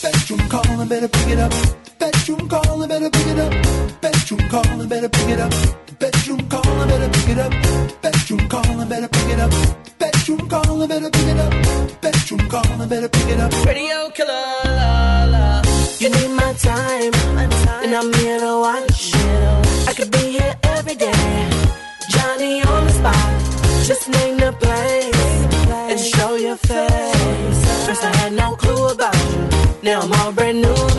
Bedroom 0.00 0.48
calling, 0.48 0.86
better 0.86 1.08
pick 1.08 1.30
it 1.30 1.40
up. 1.40 1.83
bedroom 1.98 2.48
call, 2.48 2.82
I 2.82 2.86
better 2.86 3.10
pick 3.10 3.26
it 3.26 3.38
up. 3.38 4.00
Bedroom 4.00 4.48
call, 4.48 4.66
I 4.82 4.86
better 4.86 5.08
pick 5.08 5.28
it 5.28 5.40
up. 5.40 5.52
Bedroom 5.98 6.48
call, 6.48 6.66
I 6.66 6.86
better 6.86 7.08
pick 7.08 7.28
it 7.28 7.38
up. 7.38 7.52
Bedroom 8.02 8.48
call, 8.48 8.80
I 8.80 8.84
better 8.86 9.08
pick 9.08 9.28
it 9.28 9.40
up. 9.40 9.50
Bedroom 9.98 10.48
call, 10.48 10.82
I 10.82 10.86
better 10.86 11.10
pick 11.10 11.28
it 11.28 11.38
up. 11.38 12.00
Bedroom 12.00 12.48
call, 12.48 12.82
I 12.82 12.86
better 12.86 13.08
pick 13.08 13.28
it 13.28 13.40
up. 13.40 13.52
Radio 13.64 14.10
killer, 14.10 14.46
la 14.64 15.24
la. 15.24 15.62
You 15.98 16.08
need 16.10 16.30
my 16.30 16.52
time, 16.54 17.12
my 17.34 17.46
time. 17.64 17.84
and 17.84 17.94
I'm 17.94 18.12
here 18.14 18.40
to 18.40 18.60
watch. 18.60 19.14
I 19.88 19.92
could 19.96 20.10
be 20.10 20.38
here 20.38 20.54
every 20.64 20.94
day. 20.96 21.12
Johnny 22.10 22.62
on 22.62 22.86
the 22.86 22.92
spot, 22.92 23.86
just 23.86 24.08
name 24.08 24.36
the 24.38 24.52
place 24.52 25.34
and 25.90 26.00
show 26.00 26.36
your 26.36 26.56
face. 26.56 27.86
First 27.86 28.04
I 28.04 28.14
had 28.16 28.32
no 28.32 28.56
clue 28.56 28.88
about 28.88 29.14
you, 29.32 29.48
now 29.82 30.00
I'm 30.02 30.12
all 30.12 30.32
brand 30.32 30.60
new. 30.62 30.93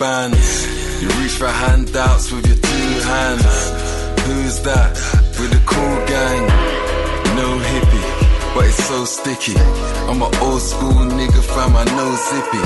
bands. 0.00 0.64
You 1.02 1.08
reach 1.20 1.36
for 1.36 1.46
handouts 1.46 2.32
with 2.32 2.46
your 2.48 2.56
two 2.56 2.92
hands. 3.04 3.52
Who's 4.24 4.56
that? 4.64 4.96
With 5.36 5.52
the 5.52 5.60
cool 5.68 5.96
gang. 6.08 6.42
No 7.36 7.48
hippie, 7.60 8.08
but 8.56 8.64
it's 8.64 8.82
so 8.88 9.04
sticky. 9.04 9.60
I'm 10.08 10.24
an 10.24 10.32
old 10.40 10.62
school 10.64 11.04
nigga, 11.12 11.42
fam, 11.52 11.76
I 11.76 11.84
know 11.92 12.10
zippy. 12.16 12.64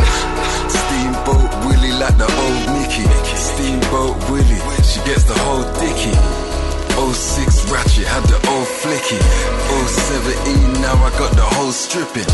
Steamboat 0.78 1.50
Willie 1.66 1.98
like 1.98 2.16
the 2.22 2.30
old 2.30 2.62
Nicky. 2.78 3.02
Steamboat 3.34 4.14
Willie, 4.30 4.62
she 4.86 5.02
gets 5.02 5.26
the 5.26 5.34
whole 5.42 5.66
dicky. 5.82 6.14
06 6.94 7.70
Ratchet 7.70 8.06
had 8.06 8.22
the 8.30 8.38
old 8.46 8.68
flicky. 8.78 9.18
017, 9.82 10.80
now 10.80 10.94
I 11.02 11.10
got 11.18 11.34
the 11.34 11.42
whole 11.58 11.72
stripping. 11.72 12.30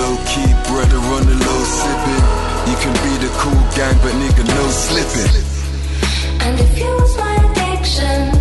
Low 0.00 0.16
key, 0.24 0.48
brother 0.72 1.00
on 1.04 1.22
the 1.28 1.36
low 1.36 1.62
sipping. 1.68 2.55
You 2.66 2.74
can 2.82 2.92
be 3.04 3.12
the 3.24 3.30
cool 3.38 3.62
gang, 3.76 3.96
but 4.02 4.12
nigga, 4.20 4.44
no 4.44 4.68
slipping. 4.70 5.30
And 6.40 6.58
if 6.58 6.78
you 6.78 6.86
was 6.86 7.16
my 7.16 7.34
addiction. 7.50 8.35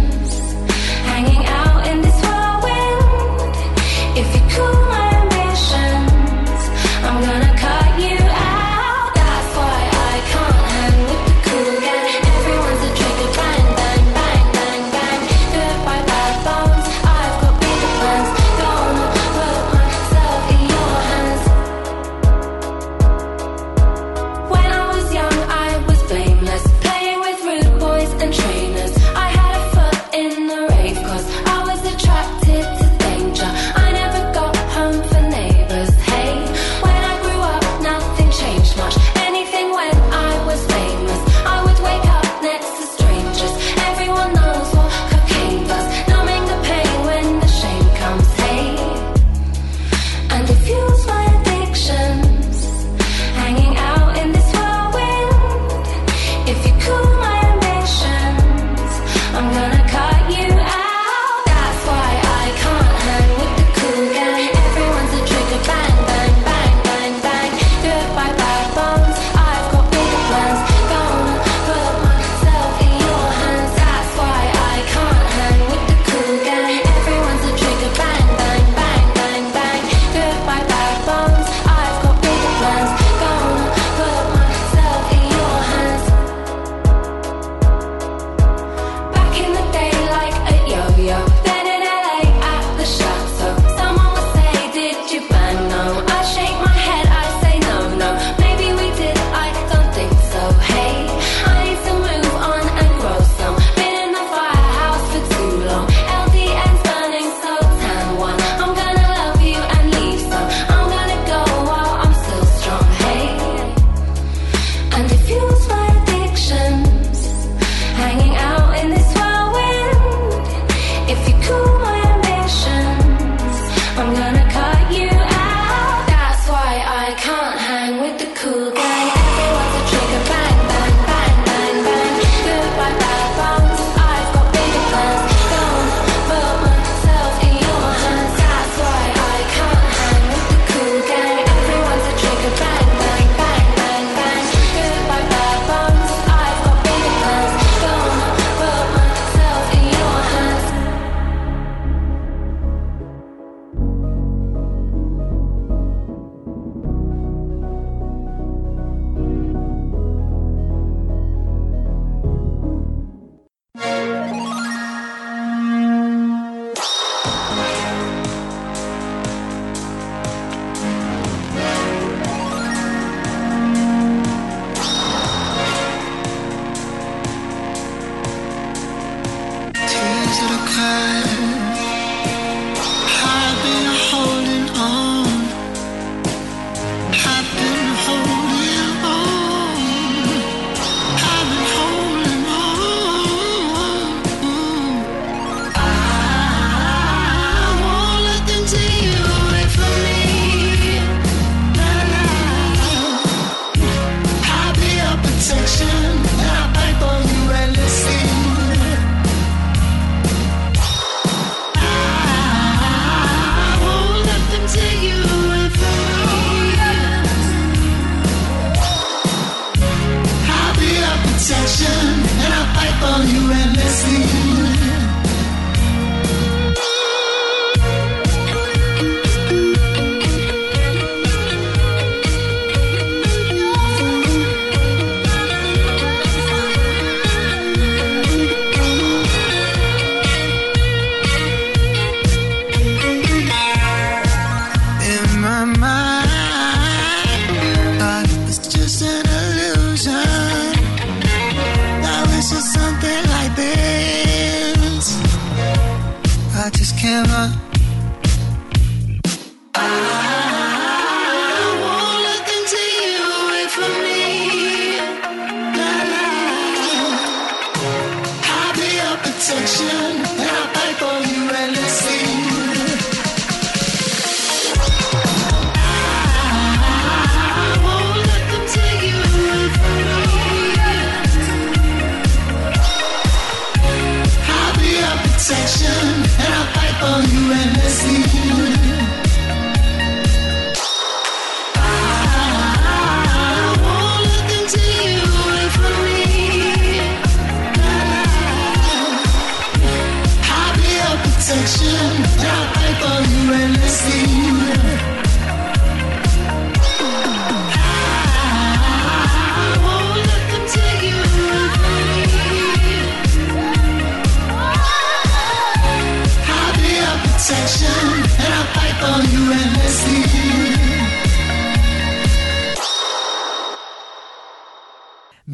it 180.42 180.52
okay? 180.52 181.65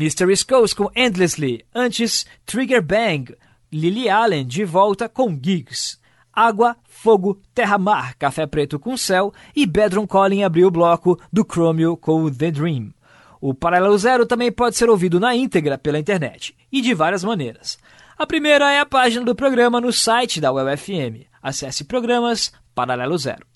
Mystery 0.01 0.33
Skulls 0.33 0.73
com 0.73 0.89
Endlessly. 0.95 1.63
Antes, 1.75 2.25
Trigger 2.43 2.81
Bang, 2.81 3.35
Lily 3.71 4.09
Allen 4.09 4.47
de 4.47 4.65
volta 4.65 5.07
com 5.07 5.39
Gigs. 5.39 5.99
Água, 6.33 6.75
Fogo, 6.85 7.39
Terra 7.53 7.77
Mar, 7.77 8.15
Café 8.15 8.47
Preto 8.47 8.79
com 8.79 8.97
Céu 8.97 9.31
e 9.55 9.63
Bedroom 9.67 10.07
Calling 10.07 10.41
abriu 10.41 10.69
o 10.69 10.71
bloco 10.71 11.19
do 11.31 11.45
Chromio 11.45 11.95
com 11.95 12.31
The 12.31 12.49
Dream. 12.49 12.91
O 13.39 13.53
Paralelo 13.53 13.95
Zero 13.95 14.25
também 14.25 14.51
pode 14.51 14.75
ser 14.75 14.89
ouvido 14.89 15.19
na 15.19 15.35
íntegra 15.35 15.77
pela 15.77 15.99
internet 15.99 16.55
e 16.71 16.81
de 16.81 16.95
várias 16.95 17.23
maneiras. 17.23 17.77
A 18.17 18.25
primeira 18.25 18.71
é 18.71 18.79
a 18.79 18.85
página 18.87 19.23
do 19.23 19.35
programa 19.35 19.79
no 19.79 19.93
site 19.93 20.41
da 20.41 20.51
UFM. 20.51 21.27
Acesse 21.43 21.83
Programas 21.83 22.51
Paralelo 22.73 23.19
Zero. 23.19 23.50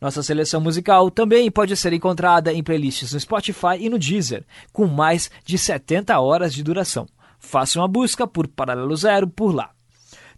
Nossa 0.00 0.22
seleção 0.22 0.60
musical 0.60 1.10
também 1.10 1.50
pode 1.50 1.76
ser 1.76 1.92
encontrada 1.92 2.52
em 2.52 2.62
playlists 2.62 3.12
no 3.12 3.20
Spotify 3.20 3.76
e 3.78 3.90
no 3.90 3.98
Deezer, 3.98 4.44
com 4.72 4.86
mais 4.86 5.30
de 5.44 5.58
70 5.58 6.18
horas 6.18 6.54
de 6.54 6.62
duração. 6.62 7.06
Faça 7.38 7.78
uma 7.78 7.88
busca 7.88 8.26
por 8.26 8.48
Paralelo 8.48 8.96
Zero 8.96 9.28
por 9.28 9.54
lá. 9.54 9.70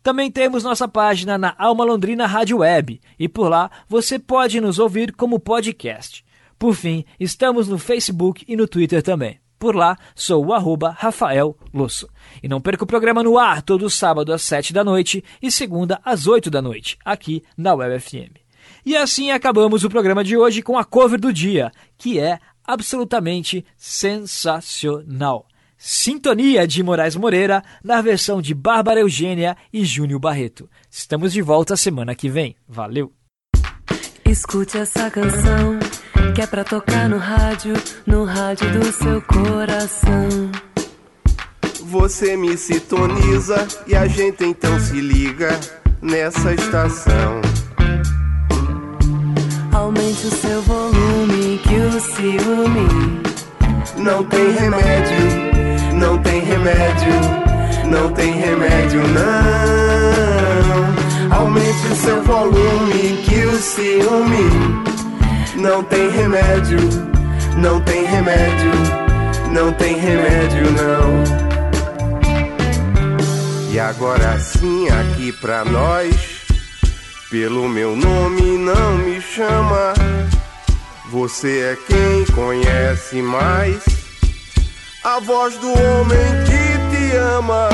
Também 0.02 0.32
temos 0.32 0.64
nossa 0.64 0.88
página 0.88 1.38
na 1.38 1.54
Alma 1.56 1.84
Londrina 1.84 2.26
Rádio 2.26 2.58
Web 2.58 3.00
e 3.18 3.28
por 3.28 3.48
lá 3.48 3.70
você 3.88 4.18
pode 4.18 4.60
nos 4.60 4.80
ouvir 4.80 5.12
como 5.12 5.38
podcast. 5.38 6.24
Por 6.58 6.74
fim, 6.74 7.04
estamos 7.20 7.68
no 7.68 7.78
Facebook 7.78 8.44
e 8.48 8.56
no 8.56 8.66
Twitter 8.66 9.00
também. 9.00 9.38
Por 9.60 9.76
lá, 9.76 9.96
sou 10.12 10.46
o 10.46 10.52
arroba 10.52 10.90
Rafael 10.90 11.56
Losso. 11.72 12.08
E 12.42 12.48
não 12.48 12.60
perca 12.60 12.82
o 12.82 12.86
programa 12.86 13.22
no 13.22 13.38
ar 13.38 13.62
todo 13.62 13.88
sábado 13.88 14.32
às 14.32 14.42
7 14.42 14.72
da 14.72 14.82
noite 14.82 15.22
e 15.40 15.52
segunda 15.52 16.00
às 16.04 16.26
8 16.26 16.50
da 16.50 16.60
noite, 16.60 16.98
aqui 17.04 17.44
na 17.56 17.72
Web 17.72 18.00
FM. 18.00 18.41
E 18.84 18.96
assim 18.96 19.30
acabamos 19.30 19.84
o 19.84 19.90
programa 19.90 20.24
de 20.24 20.36
hoje 20.36 20.62
com 20.62 20.76
a 20.76 20.84
cover 20.84 21.20
do 21.20 21.32
dia, 21.32 21.70
que 21.96 22.18
é 22.18 22.38
absolutamente 22.64 23.64
sensacional. 23.76 25.46
Sintonia 25.78 26.66
de 26.66 26.82
Moraes 26.82 27.16
Moreira 27.16 27.62
na 27.82 28.00
versão 28.00 28.40
de 28.40 28.54
Bárbara 28.54 29.00
Eugênia 29.00 29.56
e 29.72 29.84
Júnior 29.84 30.20
Barreto. 30.20 30.70
Estamos 30.90 31.32
de 31.32 31.42
volta 31.42 31.76
semana 31.76 32.14
que 32.14 32.28
vem. 32.28 32.54
Valeu! 32.68 33.12
Escute 34.24 34.78
essa 34.78 35.10
canção 35.10 35.78
que 36.34 36.40
é 36.40 36.46
pra 36.46 36.64
tocar 36.64 37.08
no 37.08 37.18
rádio, 37.18 37.74
no 38.06 38.24
rádio 38.24 38.70
do 38.72 38.92
seu 38.92 39.20
coração. 39.22 40.28
Você 41.80 42.36
me 42.36 42.56
sintoniza 42.56 43.66
e 43.86 43.94
a 43.94 44.06
gente 44.06 44.44
então 44.44 44.78
se 44.80 45.00
liga 45.00 45.50
nessa 46.00 46.54
estação. 46.54 47.51
Ciúme 52.22 53.20
Não 53.96 54.22
tem 54.24 54.52
remédio, 54.52 55.16
não 55.94 56.18
tem 56.18 56.40
remédio, 56.40 57.12
não 57.90 58.12
tem 58.12 58.32
remédio 58.34 59.02
não. 59.08 59.32
Aumente 61.36 61.86
o 61.90 61.96
seu 61.96 62.22
volume 62.22 63.24
que 63.24 63.44
o 63.44 63.58
ciúme 63.58 64.48
não 65.56 65.82
tem 65.82 66.10
remédio, 66.10 66.78
não 67.56 67.80
tem 67.80 68.04
remédio, 68.04 68.70
não 69.50 69.72
tem 69.72 69.98
remédio 69.98 70.70
não. 70.70 71.24
E 73.72 73.80
agora 73.80 74.38
sim 74.38 74.86
aqui 74.88 75.32
pra 75.32 75.64
nós, 75.64 76.14
pelo 77.28 77.68
meu 77.68 77.96
nome 77.96 78.58
não 78.58 78.98
me 78.98 79.20
chama. 79.20 79.92
Você 81.12 81.60
é 81.60 81.76
quem 81.86 82.24
conhece 82.34 83.20
mais 83.20 83.84
a 85.04 85.20
voz 85.20 85.54
do 85.58 85.68
homem 85.68 86.18
que 86.46 86.96
te 86.96 87.16
ama. 87.16 87.68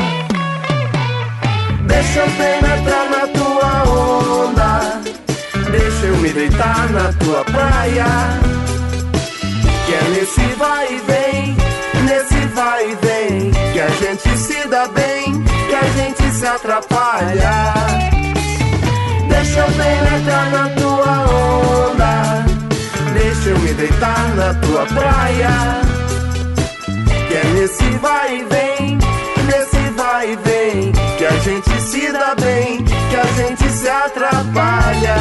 Deixa 1.86 2.18
eu 2.18 2.26
penetrar 2.32 3.08
na 3.08 3.28
tua 3.28 3.84
onda, 3.92 5.00
deixa 5.70 6.06
eu 6.06 6.16
me 6.16 6.30
deitar 6.30 6.90
na 6.90 7.12
tua 7.12 7.44
praia. 7.44 8.06
Que 9.86 9.94
é 9.94 10.02
nesse 10.10 10.54
vai 10.54 10.92
e 10.92 10.98
vem, 10.98 11.56
nesse 12.08 12.44
vai 12.48 12.90
e 12.90 12.96
vem, 12.96 13.52
que 13.72 13.80
a 13.80 13.88
gente 13.88 14.36
se 14.36 14.66
dá 14.66 14.88
bem, 14.88 15.44
que 15.68 15.74
a 15.76 15.84
gente 15.90 16.34
se 16.34 16.44
atrapalha. 16.44 17.72
Deixa 19.28 19.60
eu 19.60 19.66
penetrar 19.66 20.50
na 20.50 20.68
tua 20.70 21.28
onda, 21.30 21.87
eu 23.48 23.58
me 23.60 23.72
deitar 23.74 24.34
na 24.36 24.54
tua 24.54 24.86
praia. 24.86 25.50
Que 27.28 27.34
é 27.34 27.44
nesse 27.54 27.84
vai 27.98 28.36
e 28.36 28.44
vem, 28.44 28.98
nesse 29.46 29.90
vai 29.96 30.32
e 30.32 30.36
vem, 30.36 30.92
que 31.16 31.24
a 31.24 31.36
gente 31.38 31.80
se 31.82 32.12
dá 32.12 32.34
bem, 32.34 32.84
que 32.84 33.16
a 33.16 33.24
gente 33.36 33.70
se 33.70 33.88
atrapalha. 33.88 35.16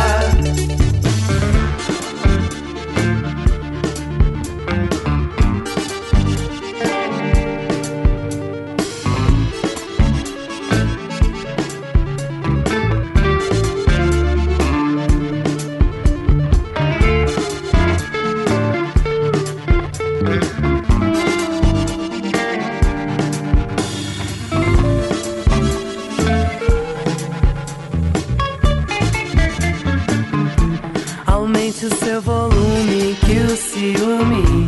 ciúme. 33.88 34.68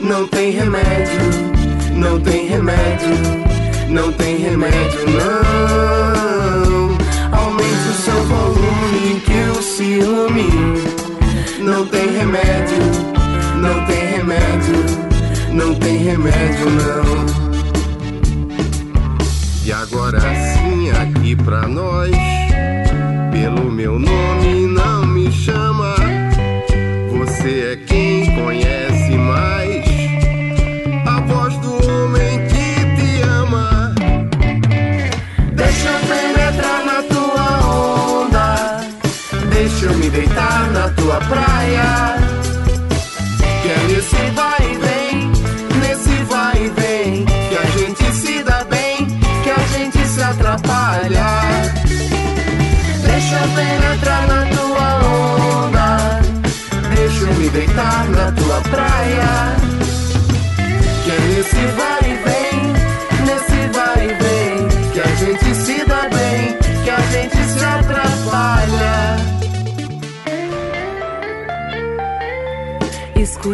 Não 0.00 0.26
tem 0.28 0.50
remédio, 0.50 1.20
não 1.94 2.20
tem 2.20 2.46
remédio, 2.46 3.14
não 3.88 4.12
tem 4.12 4.36
remédio, 4.36 5.00
não. 5.10 5.41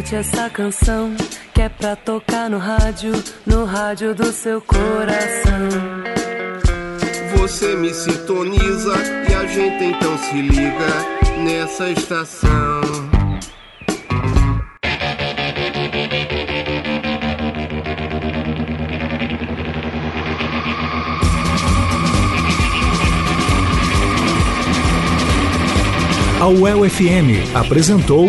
Cante 0.09 0.15
essa 0.15 0.49
canção 0.49 1.15
que 1.53 1.61
é 1.61 1.69
pra 1.69 1.95
tocar 1.95 2.49
no 2.49 2.57
rádio, 2.57 3.13
no 3.45 3.67
rádio 3.67 4.15
do 4.15 4.33
seu 4.33 4.59
coração. 4.59 5.69
Você 7.37 7.75
me 7.75 7.93
sintoniza 7.93 8.95
e 9.29 9.35
a 9.35 9.47
gente 9.47 9.85
então 9.85 10.17
se 10.17 10.41
liga 10.41 10.87
nessa 11.45 11.91
estação. 11.91 12.81
A 26.41 26.47
UEL-FM 26.47 27.55
apresentou 27.55 28.29